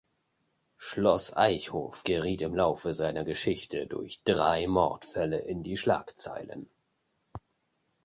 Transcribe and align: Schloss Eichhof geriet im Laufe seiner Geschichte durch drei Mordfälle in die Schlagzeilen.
Schloss 0.77 1.31
Eichhof 1.37 2.03
geriet 2.03 2.41
im 2.41 2.55
Laufe 2.55 2.95
seiner 2.95 3.23
Geschichte 3.23 3.85
durch 3.85 4.23
drei 4.23 4.65
Mordfälle 4.65 5.37
in 5.37 5.61
die 5.61 5.77
Schlagzeilen. 5.77 6.67